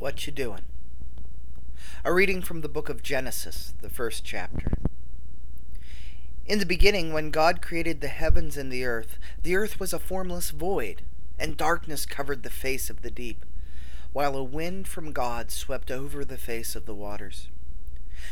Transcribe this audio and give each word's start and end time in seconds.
What 0.00 0.26
you 0.26 0.32
doing? 0.32 0.62
A 2.06 2.12
reading 2.14 2.40
from 2.40 2.62
the 2.62 2.70
book 2.70 2.88
of 2.88 3.02
Genesis, 3.02 3.74
the 3.82 3.90
first 3.90 4.24
chapter. 4.24 4.72
In 6.46 6.58
the 6.58 6.64
beginning, 6.64 7.12
when 7.12 7.30
God 7.30 7.60
created 7.60 8.00
the 8.00 8.08
heavens 8.08 8.56
and 8.56 8.72
the 8.72 8.82
earth, 8.86 9.18
the 9.42 9.54
earth 9.56 9.78
was 9.78 9.92
a 9.92 9.98
formless 9.98 10.52
void, 10.52 11.02
and 11.38 11.54
darkness 11.54 12.06
covered 12.06 12.42
the 12.42 12.48
face 12.48 12.88
of 12.88 13.02
the 13.02 13.10
deep, 13.10 13.44
while 14.14 14.36
a 14.36 14.42
wind 14.42 14.88
from 14.88 15.12
God 15.12 15.50
swept 15.50 15.90
over 15.90 16.24
the 16.24 16.38
face 16.38 16.74
of 16.74 16.86
the 16.86 16.94
waters. 16.94 17.50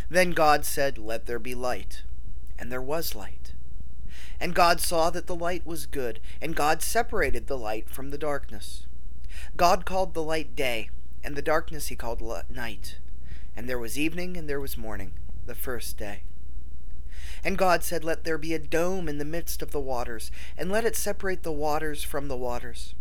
Then 0.09 0.31
God 0.31 0.65
said, 0.65 0.97
Let 0.97 1.27
there 1.27 1.39
be 1.39 1.55
light. 1.55 2.03
And 2.59 2.73
there 2.73 2.81
was 2.81 3.15
light. 3.15 3.53
And 4.41 4.55
God 4.55 4.81
saw 4.81 5.11
that 5.11 5.27
the 5.27 5.37
light 5.37 5.67
was 5.67 5.85
good, 5.85 6.19
and 6.41 6.57
God 6.57 6.81
separated 6.81 7.47
the 7.47 7.59
light 7.59 7.91
from 7.91 8.09
the 8.09 8.17
darkness. 8.17 8.87
God 9.55 9.85
called 9.85 10.15
the 10.15 10.23
light 10.23 10.57
day, 10.57 10.89
and 11.23 11.37
the 11.37 11.43
darkness 11.43 11.89
he 11.89 11.97
called 11.97 12.23
night. 12.51 12.99
And 13.57 13.69
there 13.69 13.79
was 13.79 13.99
evening, 13.99 14.37
and 14.37 14.49
there 14.49 14.61
was 14.61 14.77
morning, 14.77 15.13
the 15.47 15.55
first 15.55 15.97
day. 15.97 16.23
And 17.45 17.59
God 17.59 17.83
said, 17.83 18.05
Let 18.05 18.25
there 18.25 18.39
be 18.39 18.55
a 18.55 18.59
dome 18.59 19.09
in 19.09 19.19
the 19.19 19.25
midst 19.25 19.63
of 19.63 19.71
the 19.71 19.81
waters, 19.81 20.31
and 20.57 20.71
let 20.71 20.85
it 20.85 20.97
separate 20.97 21.43
the 21.43 21.53
waters 21.53 22.03
from 22.03 22.29
the 22.29 22.37
waters. 22.37 22.95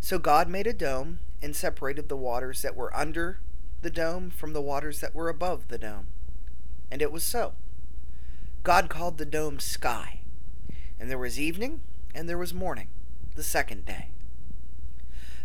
So 0.00 0.18
God 0.18 0.48
made 0.48 0.66
a 0.66 0.72
dome, 0.72 1.18
and 1.42 1.56
separated 1.56 2.08
the 2.08 2.16
waters 2.16 2.62
that 2.62 2.76
were 2.76 2.94
under 2.96 3.40
the 3.82 3.90
dome 3.90 4.30
from 4.30 4.52
the 4.52 4.60
waters 4.60 5.00
that 5.00 5.14
were 5.14 5.28
above 5.28 5.68
the 5.68 5.78
dome. 5.78 6.06
And 6.90 7.00
it 7.00 7.12
was 7.12 7.22
so. 7.22 7.54
God 8.62 8.90
called 8.90 9.16
the 9.16 9.24
dome 9.24 9.58
sky. 9.58 10.20
And 10.98 11.10
there 11.10 11.18
was 11.18 11.40
evening, 11.40 11.80
and 12.14 12.28
there 12.28 12.36
was 12.36 12.52
morning, 12.52 12.88
the 13.34 13.42
second 13.42 13.86
day. 13.86 14.08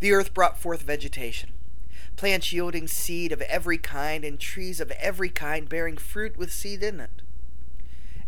The 0.00 0.12
earth 0.12 0.34
brought 0.34 0.58
forth 0.58 0.82
vegetation, 0.82 1.50
plants 2.16 2.52
yielding 2.52 2.86
seed 2.88 3.32
of 3.32 3.40
every 3.42 3.78
kind, 3.78 4.24
and 4.24 4.38
trees 4.38 4.80
of 4.80 4.90
every 4.92 5.28
kind 5.28 5.68
bearing 5.68 5.96
fruit 5.96 6.36
with 6.36 6.52
seed 6.52 6.82
in 6.82 7.00
it. 7.00 7.22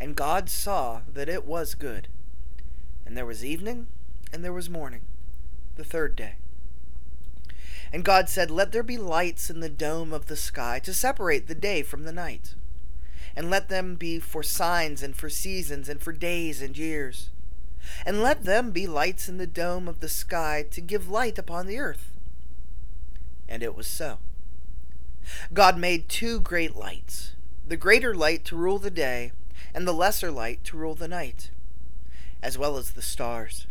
And 0.00 0.16
God 0.16 0.48
saw 0.48 1.02
that 1.12 1.28
it 1.28 1.44
was 1.44 1.74
good. 1.74 2.08
And 3.06 3.16
there 3.16 3.26
was 3.26 3.44
evening, 3.44 3.88
and 4.32 4.44
there 4.44 4.52
was 4.52 4.70
morning, 4.70 5.02
the 5.76 5.84
third 5.84 6.16
day. 6.16 6.34
And 7.92 8.04
God 8.04 8.28
said, 8.28 8.50
Let 8.50 8.72
there 8.72 8.82
be 8.82 8.96
lights 8.96 9.50
in 9.50 9.60
the 9.60 9.68
dome 9.68 10.12
of 10.12 10.26
the 10.26 10.36
sky 10.36 10.80
to 10.80 10.92
separate 10.92 11.46
the 11.46 11.54
day 11.54 11.82
from 11.82 12.04
the 12.04 12.12
night, 12.12 12.54
and 13.36 13.50
let 13.50 13.68
them 13.68 13.94
be 13.94 14.18
for 14.18 14.42
signs 14.42 15.02
and 15.02 15.14
for 15.14 15.28
seasons 15.28 15.88
and 15.88 16.00
for 16.00 16.12
days 16.12 16.60
and 16.60 16.76
years 16.76 17.30
and 18.04 18.22
let 18.22 18.44
them 18.44 18.70
be 18.70 18.86
lights 18.86 19.28
in 19.28 19.38
the 19.38 19.46
dome 19.46 19.88
of 19.88 20.00
the 20.00 20.08
sky 20.08 20.64
to 20.70 20.80
give 20.80 21.08
light 21.08 21.38
upon 21.38 21.66
the 21.66 21.78
earth. 21.78 22.12
And 23.48 23.62
it 23.62 23.74
was 23.74 23.86
so. 23.86 24.18
God 25.52 25.78
made 25.78 26.08
two 26.08 26.40
great 26.40 26.76
lights 26.76 27.32
the 27.66 27.76
greater 27.78 28.14
light 28.14 28.44
to 28.44 28.56
rule 28.56 28.78
the 28.78 28.90
day, 28.90 29.32
and 29.74 29.88
the 29.88 29.92
lesser 29.92 30.30
light 30.30 30.62
to 30.64 30.76
rule 30.76 30.94
the 30.94 31.08
night, 31.08 31.50
as 32.42 32.58
well 32.58 32.76
as 32.76 32.90
the 32.90 33.02
stars. 33.02 33.66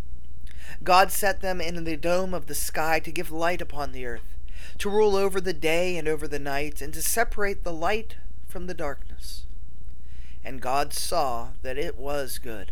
God 0.83 1.11
set 1.11 1.41
them 1.41 1.61
in 1.61 1.83
the 1.83 1.95
dome 1.95 2.33
of 2.33 2.47
the 2.47 2.55
sky 2.55 2.99
to 3.01 3.11
give 3.11 3.31
light 3.31 3.61
upon 3.61 3.91
the 3.91 4.05
earth, 4.05 4.35
to 4.79 4.89
rule 4.89 5.15
over 5.15 5.39
the 5.39 5.53
day 5.53 5.95
and 5.95 6.07
over 6.07 6.27
the 6.27 6.39
night, 6.39 6.81
and 6.81 6.93
to 6.93 7.01
separate 7.01 7.63
the 7.63 7.73
light 7.73 8.15
from 8.47 8.65
the 8.65 8.73
darkness. 8.73 9.45
And 10.43 10.61
God 10.61 10.93
saw 10.93 11.49
that 11.61 11.77
it 11.77 11.97
was 11.97 12.39
good. 12.39 12.71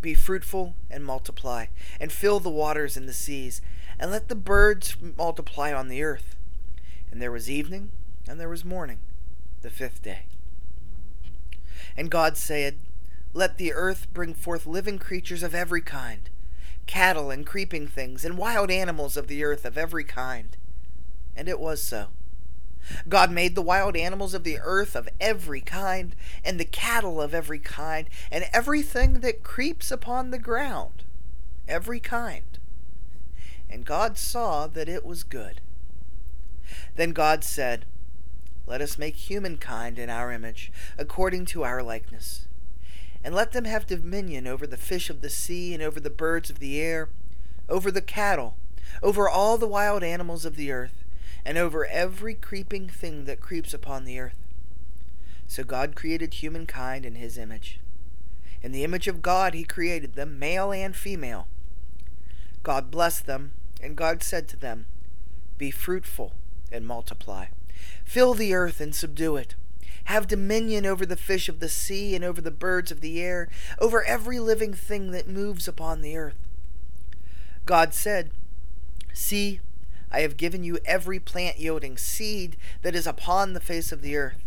be 0.00 0.14
fruitful 0.14 0.74
and 0.90 1.04
multiply, 1.04 1.66
and 2.00 2.12
fill 2.12 2.40
the 2.40 2.50
waters 2.50 2.96
and 2.96 3.08
the 3.08 3.12
seas, 3.12 3.60
and 3.98 4.10
let 4.10 4.28
the 4.28 4.34
birds 4.34 4.96
multiply 5.16 5.72
on 5.72 5.88
the 5.88 6.02
earth. 6.02 6.36
And 7.10 7.20
there 7.20 7.32
was 7.32 7.50
evening, 7.50 7.90
and 8.28 8.38
there 8.38 8.48
was 8.48 8.64
morning, 8.64 8.98
the 9.62 9.70
fifth 9.70 10.02
day. 10.02 10.26
And 11.96 12.10
God 12.10 12.36
said, 12.36 12.78
Let 13.32 13.58
the 13.58 13.72
earth 13.72 14.06
bring 14.12 14.34
forth 14.34 14.66
living 14.66 14.98
creatures 14.98 15.42
of 15.42 15.54
every 15.54 15.82
kind, 15.82 16.30
cattle 16.86 17.30
and 17.30 17.46
creeping 17.46 17.88
things, 17.88 18.24
and 18.24 18.38
wild 18.38 18.70
animals 18.70 19.16
of 19.16 19.26
the 19.26 19.42
earth 19.42 19.64
of 19.64 19.76
every 19.76 20.04
kind. 20.04 20.56
And 21.34 21.48
it 21.48 21.58
was 21.58 21.82
so. 21.82 22.08
God 23.08 23.30
made 23.30 23.54
the 23.54 23.62
wild 23.62 23.96
animals 23.96 24.34
of 24.34 24.44
the 24.44 24.58
earth 24.62 24.96
of 24.96 25.08
every 25.20 25.60
kind, 25.60 26.14
and 26.44 26.58
the 26.58 26.64
cattle 26.64 27.20
of 27.20 27.34
every 27.34 27.58
kind, 27.58 28.08
and 28.30 28.46
everything 28.52 29.20
that 29.20 29.42
creeps 29.42 29.90
upon 29.90 30.30
the 30.30 30.38
ground, 30.38 31.04
every 31.66 32.00
kind. 32.00 32.58
And 33.70 33.84
God 33.84 34.16
saw 34.16 34.66
that 34.68 34.88
it 34.88 35.04
was 35.04 35.22
good. 35.22 35.60
Then 36.96 37.12
God 37.12 37.44
said, 37.44 37.84
Let 38.66 38.80
us 38.80 38.98
make 38.98 39.16
humankind 39.16 39.98
in 39.98 40.10
our 40.10 40.32
image, 40.32 40.72
according 40.96 41.46
to 41.46 41.64
our 41.64 41.82
likeness. 41.82 42.46
And 43.22 43.34
let 43.34 43.52
them 43.52 43.64
have 43.64 43.86
dominion 43.86 44.46
over 44.46 44.66
the 44.66 44.76
fish 44.76 45.10
of 45.10 45.20
the 45.20 45.30
sea, 45.30 45.74
and 45.74 45.82
over 45.82 46.00
the 46.00 46.10
birds 46.10 46.48
of 46.48 46.58
the 46.58 46.80
air, 46.80 47.10
over 47.68 47.90
the 47.90 48.00
cattle, 48.00 48.56
over 49.02 49.28
all 49.28 49.58
the 49.58 49.68
wild 49.68 50.02
animals 50.02 50.44
of 50.44 50.56
the 50.56 50.72
earth 50.72 51.04
and 51.44 51.58
over 51.58 51.86
every 51.86 52.34
creeping 52.34 52.88
thing 52.88 53.24
that 53.24 53.40
creeps 53.40 53.72
upon 53.72 54.04
the 54.04 54.18
earth. 54.18 54.36
So 55.46 55.64
God 55.64 55.96
created 55.96 56.34
humankind 56.34 57.06
in 57.06 57.14
his 57.14 57.38
image. 57.38 57.80
In 58.62 58.72
the 58.72 58.84
image 58.84 59.08
of 59.08 59.22
God 59.22 59.54
he 59.54 59.64
created 59.64 60.14
them, 60.14 60.38
male 60.38 60.72
and 60.72 60.94
female. 60.94 61.46
God 62.62 62.90
blessed 62.90 63.26
them, 63.26 63.52
and 63.82 63.96
God 63.96 64.22
said 64.22 64.48
to 64.48 64.56
them, 64.56 64.86
Be 65.56 65.70
fruitful 65.70 66.34
and 66.70 66.86
multiply. 66.86 67.46
Fill 68.04 68.34
the 68.34 68.52
earth 68.54 68.80
and 68.80 68.94
subdue 68.94 69.36
it. 69.36 69.54
Have 70.04 70.26
dominion 70.26 70.86
over 70.86 71.04
the 71.04 71.16
fish 71.16 71.48
of 71.48 71.60
the 71.60 71.68
sea 71.68 72.14
and 72.14 72.24
over 72.24 72.40
the 72.40 72.50
birds 72.50 72.90
of 72.90 73.00
the 73.00 73.20
air, 73.20 73.48
over 73.78 74.02
every 74.04 74.38
living 74.38 74.72
thing 74.72 75.10
that 75.12 75.28
moves 75.28 75.68
upon 75.68 76.00
the 76.00 76.16
earth. 76.16 76.36
God 77.66 77.92
said, 77.92 78.30
See, 79.12 79.60
I 80.10 80.20
have 80.20 80.36
given 80.36 80.64
you 80.64 80.78
every 80.84 81.18
plant 81.18 81.58
yielding 81.58 81.96
seed 81.96 82.56
that 82.82 82.94
is 82.94 83.06
upon 83.06 83.52
the 83.52 83.60
face 83.60 83.92
of 83.92 84.02
the 84.02 84.16
earth, 84.16 84.42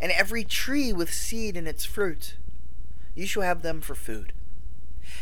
and 0.00 0.12
every 0.12 0.44
tree 0.44 0.92
with 0.92 1.12
seed 1.12 1.56
in 1.56 1.66
its 1.66 1.84
fruit. 1.84 2.36
You 3.14 3.26
shall 3.26 3.42
have 3.42 3.62
them 3.62 3.80
for 3.80 3.94
food. 3.94 4.32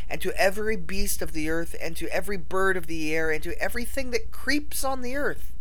And 0.09 0.21
to 0.21 0.37
every 0.39 0.77
beast 0.77 1.23
of 1.23 1.33
the 1.33 1.49
earth, 1.49 1.77
and 1.81 1.97
to 1.97 2.09
every 2.09 2.37
bird 2.37 2.77
of 2.77 2.87
the 2.87 3.15
air, 3.15 3.31
and 3.31 3.43
to 3.43 3.59
everything 3.61 4.11
that 4.11 4.33
creeps 4.33 4.83
on 4.83 5.03
the 5.03 5.17
earth, 5.17 5.53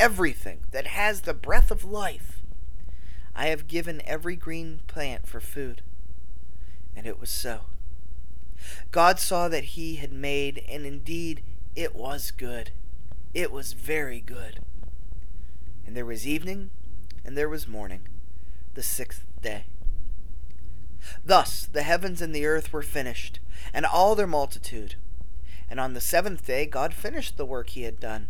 everything 0.00 0.64
that 0.72 0.88
has 0.88 1.20
the 1.20 1.34
breath 1.34 1.70
of 1.70 1.84
life, 1.84 2.42
I 3.34 3.46
have 3.46 3.68
given 3.68 4.02
every 4.04 4.36
green 4.36 4.80
plant 4.88 5.26
for 5.26 5.40
food. 5.40 5.82
And 6.96 7.06
it 7.06 7.20
was 7.20 7.30
so. 7.30 7.62
God 8.90 9.18
saw 9.18 9.48
that 9.48 9.64
he 9.64 9.96
had 9.96 10.12
made, 10.12 10.64
and 10.68 10.84
indeed 10.84 11.42
it 11.74 11.94
was 11.94 12.30
good. 12.30 12.72
It 13.34 13.50
was 13.50 13.72
very 13.72 14.20
good. 14.20 14.60
And 15.86 15.96
there 15.96 16.06
was 16.06 16.26
evening, 16.26 16.70
and 17.24 17.36
there 17.36 17.48
was 17.48 17.66
morning, 17.66 18.08
the 18.74 18.82
sixth 18.82 19.24
day. 19.40 19.64
Thus 21.24 21.66
the 21.66 21.82
heavens 21.82 22.20
and 22.20 22.34
the 22.34 22.46
earth 22.46 22.72
were 22.72 22.82
finished, 22.82 23.40
and 23.72 23.84
all 23.86 24.14
their 24.14 24.26
multitude. 24.26 24.96
And 25.68 25.80
on 25.80 25.94
the 25.94 26.00
seventh 26.00 26.46
day 26.46 26.66
God 26.66 26.92
finished 26.92 27.36
the 27.36 27.46
work 27.46 27.70
he 27.70 27.82
had 27.82 27.98
done. 27.98 28.28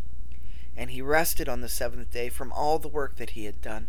and 0.76 0.90
he 0.90 1.02
rested 1.02 1.48
on 1.48 1.60
the 1.60 1.68
seventh 1.68 2.10
day 2.10 2.28
from 2.28 2.52
all 2.52 2.78
the 2.78 2.88
work 2.88 3.16
that 3.16 3.30
he 3.30 3.44
had 3.44 3.60
done. 3.60 3.86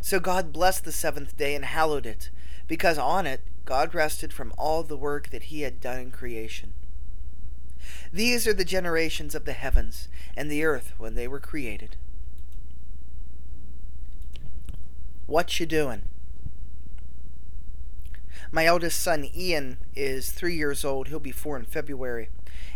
So 0.00 0.18
God 0.18 0.52
blessed 0.52 0.84
the 0.84 0.92
seventh 0.92 1.36
day 1.36 1.54
and 1.54 1.64
hallowed 1.64 2.06
it, 2.06 2.30
because 2.66 2.98
on 2.98 3.26
it 3.26 3.42
God 3.64 3.94
rested 3.94 4.32
from 4.32 4.52
all 4.58 4.82
the 4.82 4.96
work 4.96 5.30
that 5.30 5.44
he 5.44 5.62
had 5.62 5.80
done 5.80 6.00
in 6.00 6.10
creation. 6.10 6.72
These 8.12 8.46
are 8.46 8.54
the 8.54 8.64
generations 8.64 9.34
of 9.34 9.44
the 9.44 9.52
heavens 9.52 10.08
and 10.36 10.50
the 10.50 10.64
earth 10.64 10.94
when 10.98 11.14
they 11.14 11.28
were 11.28 11.40
created. 11.40 11.96
What 15.26 15.58
you 15.58 15.66
doing? 15.66 16.02
My 18.52 18.64
eldest 18.66 19.02
son 19.02 19.28
Ian 19.34 19.78
is 19.94 20.30
three 20.30 20.54
years 20.54 20.84
old. 20.84 21.08
He'll 21.08 21.18
be 21.18 21.32
four 21.32 21.56
in 21.56 21.64
February. 21.64 22.28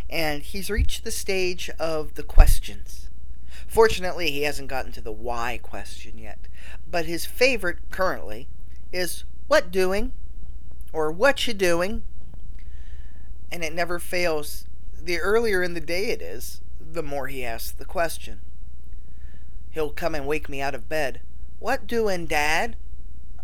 And 0.09 0.43
he's 0.43 0.69
reached 0.69 1.03
the 1.03 1.11
stage 1.11 1.69
of 1.79 2.15
the 2.15 2.23
questions. 2.23 3.09
Fortunately, 3.67 4.31
he 4.31 4.43
hasn't 4.43 4.67
gotten 4.67 4.91
to 4.91 5.01
the 5.01 5.13
why 5.13 5.59
question 5.61 6.17
yet. 6.17 6.47
But 6.89 7.05
his 7.05 7.25
favorite 7.25 7.89
currently 7.89 8.49
is 8.91 9.23
what 9.47 9.71
doing? 9.71 10.11
Or 10.91 11.09
what 11.11 11.47
you 11.47 11.53
doing? 11.53 12.03
And 13.49 13.63
it 13.63 13.73
never 13.73 13.97
fails. 13.97 14.65
The 15.03 15.19
earlier 15.19 15.63
in 15.63 15.73
the 15.73 15.79
day 15.79 16.09
it 16.09 16.21
is, 16.21 16.61
the 16.79 17.01
more 17.01 17.25
he 17.27 17.43
asks 17.43 17.71
the 17.71 17.85
question. 17.85 18.41
He'll 19.71 19.89
come 19.89 20.13
and 20.13 20.27
wake 20.27 20.47
me 20.47 20.61
out 20.61 20.75
of 20.75 20.87
bed. 20.87 21.21
What 21.57 21.87
doin', 21.87 22.27
Dad? 22.27 22.75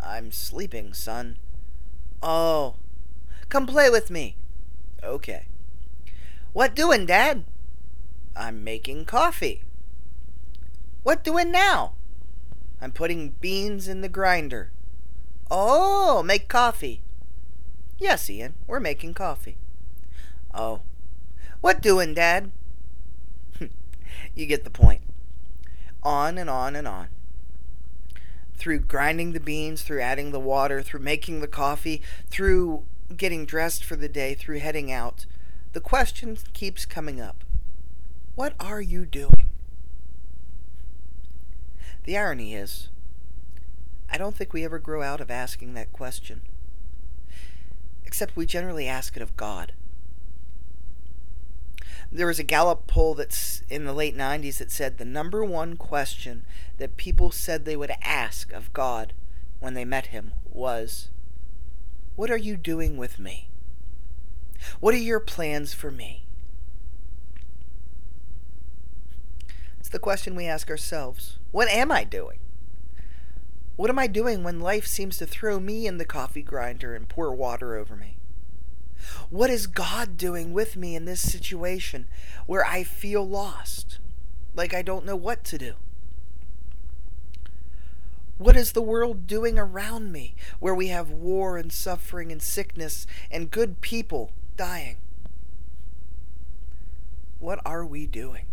I'm 0.00 0.30
sleeping, 0.30 0.94
son. 0.94 1.36
Oh. 2.22 2.76
Come 3.48 3.66
play 3.66 3.90
with 3.90 4.08
me. 4.08 4.36
Okay. 5.02 5.46
What 6.52 6.76
doin', 6.76 7.06
Dad? 7.06 7.44
I'm 8.36 8.62
making 8.62 9.06
coffee. 9.06 9.64
What 11.02 11.24
doin' 11.24 11.50
now? 11.50 11.94
I'm 12.80 12.92
putting 12.92 13.30
beans 13.30 13.88
in 13.88 14.00
the 14.00 14.08
grinder. 14.08 14.70
Oh, 15.50 16.22
make 16.22 16.46
coffee. 16.46 17.02
Yes, 17.98 18.30
Ian, 18.30 18.54
we're 18.68 18.78
making 18.78 19.14
coffee. 19.14 19.56
Oh. 20.54 20.82
What 21.68 21.82
doing, 21.82 22.14
Dad? 22.14 22.50
you 24.34 24.46
get 24.46 24.64
the 24.64 24.70
point. 24.70 25.02
On 26.02 26.38
and 26.38 26.48
on 26.48 26.74
and 26.74 26.88
on 26.88 27.08
through 28.56 28.78
grinding 28.78 29.32
the 29.32 29.38
beans, 29.38 29.82
through 29.82 30.00
adding 30.00 30.30
the 30.30 30.40
water, 30.40 30.80
through 30.80 31.00
making 31.00 31.42
the 31.42 31.46
coffee, 31.46 32.00
through 32.30 32.86
getting 33.14 33.44
dressed 33.44 33.84
for 33.84 33.96
the 33.96 34.08
day, 34.08 34.32
through 34.32 34.60
heading 34.60 34.90
out, 34.90 35.26
the 35.74 35.80
question 35.80 36.38
keeps 36.54 36.86
coming 36.86 37.20
up 37.20 37.44
What 38.34 38.54
are 38.58 38.80
you 38.80 39.04
doing? 39.04 39.50
The 42.04 42.16
irony 42.16 42.54
is, 42.54 42.88
I 44.10 44.16
don't 44.16 44.34
think 44.34 44.54
we 44.54 44.64
ever 44.64 44.78
grow 44.78 45.02
out 45.02 45.20
of 45.20 45.30
asking 45.30 45.74
that 45.74 45.92
question, 45.92 46.40
except 48.06 48.36
we 48.36 48.46
generally 48.46 48.88
ask 48.88 49.18
it 49.18 49.22
of 49.22 49.36
God. 49.36 49.74
There 52.10 52.26
was 52.26 52.38
a 52.38 52.44
Gallup 52.44 52.86
poll 52.86 53.14
that's 53.14 53.62
in 53.68 53.84
the 53.84 53.92
late 53.92 54.16
90s 54.16 54.58
that 54.58 54.70
said 54.70 54.98
the 54.98 55.04
number 55.04 55.44
one 55.44 55.76
question 55.76 56.44
that 56.78 56.96
people 56.96 57.30
said 57.30 57.64
they 57.64 57.76
would 57.76 57.92
ask 58.02 58.52
of 58.52 58.72
God 58.72 59.12
when 59.60 59.74
they 59.74 59.84
met 59.84 60.06
him 60.06 60.32
was, 60.44 61.10
What 62.16 62.30
are 62.30 62.36
you 62.36 62.56
doing 62.56 62.96
with 62.96 63.18
me? 63.18 63.48
What 64.80 64.94
are 64.94 64.98
your 64.98 65.20
plans 65.20 65.72
for 65.74 65.90
me? 65.90 66.24
It's 69.78 69.88
the 69.88 69.98
question 69.98 70.34
we 70.34 70.46
ask 70.46 70.68
ourselves. 70.68 71.38
What 71.50 71.68
am 71.68 71.90
I 71.90 72.04
doing? 72.04 72.40
What 73.76 73.88
am 73.88 73.98
I 73.98 74.06
doing 74.06 74.42
when 74.42 74.60
life 74.60 74.86
seems 74.86 75.16
to 75.18 75.26
throw 75.26 75.60
me 75.60 75.86
in 75.86 75.98
the 75.98 76.04
coffee 76.04 76.42
grinder 76.42 76.94
and 76.94 77.08
pour 77.08 77.34
water 77.34 77.76
over 77.76 77.96
me? 77.96 78.17
What 79.30 79.50
is 79.50 79.66
God 79.66 80.16
doing 80.16 80.52
with 80.52 80.76
me 80.76 80.94
in 80.96 81.04
this 81.04 81.20
situation 81.20 82.06
where 82.46 82.64
I 82.64 82.82
feel 82.82 83.26
lost, 83.26 83.98
like 84.54 84.74
I 84.74 84.82
don't 84.82 85.04
know 85.04 85.16
what 85.16 85.44
to 85.44 85.58
do? 85.58 85.74
What 88.38 88.56
is 88.56 88.72
the 88.72 88.82
world 88.82 89.26
doing 89.26 89.58
around 89.58 90.12
me 90.12 90.34
where 90.60 90.74
we 90.74 90.88
have 90.88 91.10
war 91.10 91.56
and 91.58 91.72
suffering 91.72 92.30
and 92.30 92.40
sickness 92.40 93.06
and 93.30 93.50
good 93.50 93.80
people 93.80 94.30
dying? 94.56 94.98
What 97.40 97.60
are 97.64 97.84
we 97.84 98.06
doing? 98.06 98.46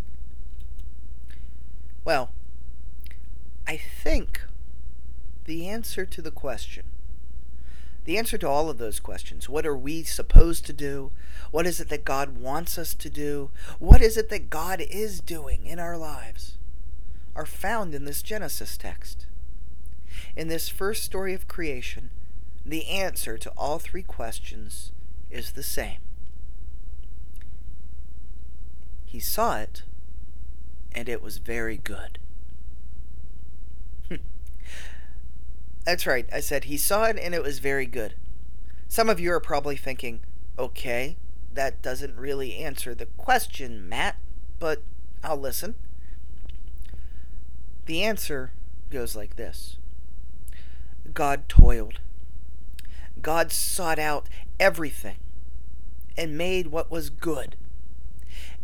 Well, 2.04 2.32
I 3.68 3.78
think 3.78 4.42
the 5.46 5.68
answer 5.68 6.06
to 6.06 6.22
the 6.22 6.32
question 6.32 6.86
the 8.06 8.18
answer 8.18 8.38
to 8.38 8.48
all 8.48 8.70
of 8.70 8.78
those 8.78 9.00
questions 9.00 9.50
what 9.50 9.66
are 9.66 9.78
we 9.78 10.04
supposed 10.04 10.66
to 10.66 10.74
do? 10.74 11.12
What 11.52 11.68
is 11.68 11.80
it 11.80 11.90
that 11.90 12.06
God 12.06 12.38
wants 12.38 12.78
us 12.78 12.94
to 12.96 13.10
do? 13.10 13.52
What 13.80 14.02
is 14.02 14.18
it 14.18 14.30
that 14.30 14.50
God 14.50 14.82
is 14.82 15.20
doing 15.20 15.66
in 15.66 15.80
our 15.80 15.98
lives? 15.98 16.56
are 17.36 17.46
found 17.46 17.94
in 17.94 18.06
this 18.06 18.22
Genesis 18.22 18.78
text. 18.78 19.26
In 20.36 20.48
this 20.48 20.70
first 20.70 21.04
story 21.04 21.34
of 21.34 21.48
creation, 21.48 22.10
the 22.66 22.88
answer 22.88 23.38
to 23.38 23.52
all 23.58 23.78
three 23.78 24.02
questions 24.02 24.92
is 25.30 25.52
the 25.52 25.64
same. 25.64 26.00
He 29.06 29.20
saw 29.20 29.58
it, 29.58 29.84
and 30.94 31.10
it 31.10 31.22
was 31.22 31.38
very 31.38 31.78
good. 31.78 32.20
That's 35.86 36.08
right. 36.08 36.28
I 36.34 36.40
said 36.40 36.66
he 36.66 36.78
saw 36.78 37.06
it 37.06 37.18
and 37.20 37.36
it 37.36 37.44
was 37.44 37.60
very 37.60 37.86
good. 37.86 38.16
Some 38.88 39.10
of 39.10 39.20
you 39.20 39.32
are 39.32 39.40
probably 39.40 39.78
thinking, 39.78 40.22
okay, 40.58 41.18
that 41.54 41.82
doesn't 41.82 42.18
really 42.18 42.58
answer 42.58 42.94
the 42.94 43.06
question, 43.06 43.88
Matt, 43.88 44.18
but 44.60 44.82
I'll 45.24 45.38
listen. 45.38 45.76
The 47.86 48.04
answer 48.04 48.52
goes 48.90 49.16
like 49.16 49.36
this 49.36 49.78
God 51.14 51.48
toiled. 51.48 52.00
God 53.22 53.52
sought 53.52 54.00
out 54.00 54.28
everything 54.60 55.18
and 56.18 56.38
made 56.38 56.68
what 56.68 56.92
was 56.92 57.10
good. 57.10 57.56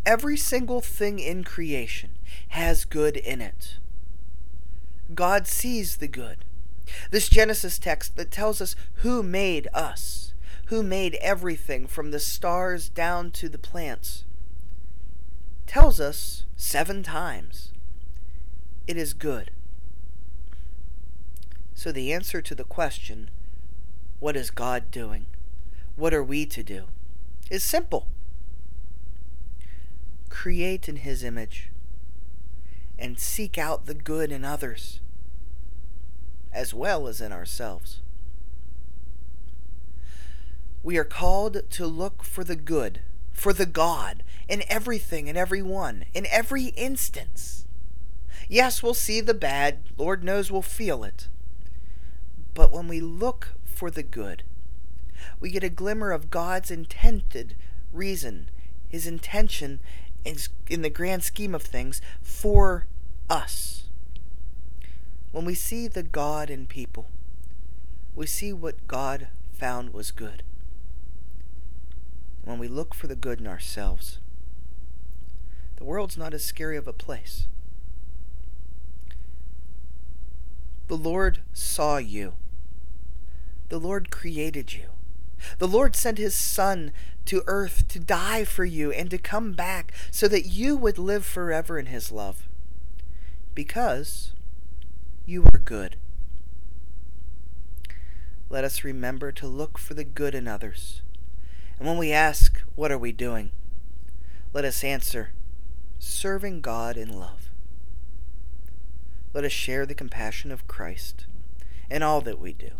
Every 0.05 0.37
single 0.37 0.81
thing 0.81 1.19
in 1.19 1.43
creation 1.43 2.11
has 2.49 2.85
good 2.85 3.15
in 3.17 3.41
it. 3.41 3.77
God 5.13 5.45
sees 5.47 5.97
the 5.97 6.07
good. 6.07 6.45
This 7.09 7.29
Genesis 7.29 7.79
text 7.79 8.15
that 8.15 8.31
tells 8.31 8.61
us 8.61 8.75
who 8.95 9.23
made 9.23 9.67
us, 9.73 10.33
who 10.65 10.83
made 10.83 11.15
everything 11.15 11.87
from 11.87 12.11
the 12.11 12.19
stars 12.19 12.89
down 12.89 13.31
to 13.31 13.49
the 13.49 13.57
plants, 13.57 14.25
tells 15.67 15.99
us 15.99 16.45
seven 16.55 17.03
times 17.03 17.71
it 18.87 18.97
is 18.97 19.13
good. 19.13 19.51
So 21.73 21.91
the 21.91 22.13
answer 22.13 22.41
to 22.41 22.55
the 22.55 22.63
question, 22.63 23.29
what 24.19 24.35
is 24.35 24.51
God 24.51 24.91
doing? 24.91 25.25
What 25.95 26.13
are 26.13 26.23
we 26.23 26.45
to 26.45 26.63
do? 26.63 26.87
is 27.51 27.63
simple. 27.63 28.07
Create 30.29 30.87
in 30.87 30.95
His 30.95 31.23
image 31.23 31.69
and 32.97 33.19
seek 33.19 33.57
out 33.57 33.85
the 33.85 33.93
good 33.93 34.31
in 34.31 34.45
others 34.45 35.01
as 36.53 36.73
well 36.73 37.07
as 37.07 37.21
in 37.21 37.31
ourselves. 37.31 38.01
We 40.83 40.97
are 40.97 41.03
called 41.03 41.69
to 41.69 41.85
look 41.85 42.23
for 42.23 42.43
the 42.43 42.55
good, 42.55 43.01
for 43.31 43.53
the 43.53 43.65
God, 43.65 44.23
in 44.47 44.63
everything 44.67 45.29
and 45.29 45.37
everyone, 45.37 46.05
in 46.13 46.25
every 46.27 46.65
instance. 46.67 47.65
Yes, 48.49 48.81
we'll 48.81 48.93
see 48.93 49.21
the 49.21 49.33
bad, 49.33 49.83
Lord 49.97 50.23
knows 50.23 50.51
we'll 50.51 50.61
feel 50.61 51.03
it. 51.03 51.27
But 52.53 52.71
when 52.71 52.87
we 52.87 52.99
look 52.99 53.53
for 53.63 53.89
the 53.89 54.03
good, 54.03 54.43
we 55.39 55.51
get 55.51 55.63
a 55.63 55.69
glimmer 55.69 56.11
of 56.11 56.29
God's 56.29 56.71
intended 56.71 57.55
reason, 57.93 58.49
His 58.89 59.07
intention 59.07 59.79
in 60.25 60.81
the 60.81 60.89
grand 60.89 61.23
scheme 61.23 61.55
of 61.55 61.61
things 61.63 62.01
for 62.21 62.87
us. 63.29 63.80
When 65.31 65.45
we 65.45 65.55
see 65.55 65.87
the 65.87 66.03
God 66.03 66.49
in 66.49 66.67
people, 66.67 67.09
we 68.15 68.25
see 68.27 68.51
what 68.51 68.87
God 68.87 69.29
found 69.53 69.93
was 69.93 70.11
good. 70.11 70.43
When 72.43 72.59
we 72.59 72.67
look 72.67 72.93
for 72.93 73.07
the 73.07 73.15
good 73.15 73.39
in 73.39 73.47
ourselves, 73.47 74.19
the 75.77 75.83
world's 75.83 76.17
not 76.17 76.33
as 76.33 76.43
scary 76.43 76.77
of 76.77 76.87
a 76.87 76.93
place. 76.93 77.47
The 80.87 80.97
Lord 80.97 81.39
saw 81.53 81.97
you. 81.97 82.33
The 83.69 83.79
Lord 83.79 84.11
created 84.11 84.73
you. 84.73 84.89
The 85.59 85.67
Lord 85.67 85.95
sent 85.95 86.17
his 86.17 86.35
Son 86.35 86.91
to 87.25 87.43
earth 87.47 87.87
to 87.87 87.99
die 87.99 88.43
for 88.43 88.65
you 88.65 88.91
and 88.91 89.09
to 89.09 89.17
come 89.17 89.53
back 89.53 89.93
so 90.11 90.27
that 90.27 90.45
you 90.45 90.75
would 90.75 90.97
live 90.97 91.25
forever 91.25 91.79
in 91.79 91.85
his 91.85 92.11
love. 92.11 92.47
because 93.53 94.33
you 95.25 95.43
are 95.53 95.59
good. 95.59 95.97
Let 98.49 98.63
us 98.63 98.83
remember 98.83 99.31
to 99.31 99.47
look 99.47 99.77
for 99.77 99.93
the 99.93 100.03
good 100.03 100.35
in 100.35 100.47
others. 100.47 101.01
And 101.79 101.87
when 101.87 101.97
we 101.97 102.11
ask, 102.11 102.61
What 102.75 102.91
are 102.91 102.97
we 102.97 103.11
doing? 103.11 103.51
let 104.53 104.65
us 104.65 104.83
answer, 104.83 105.31
Serving 105.99 106.61
God 106.61 106.97
in 106.97 107.17
love. 107.17 107.49
Let 109.33 109.45
us 109.45 109.51
share 109.51 109.85
the 109.85 109.95
compassion 109.95 110.51
of 110.51 110.67
Christ 110.67 111.25
in 111.89 112.03
all 112.03 112.21
that 112.21 112.39
we 112.39 112.53
do. 112.53 112.71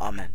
Amen. 0.00 0.30